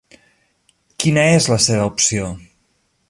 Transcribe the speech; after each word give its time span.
Quina 1.03 1.25
és 1.35 1.49
la 1.55 1.59
seva 1.67 1.85
opció? 1.91 2.31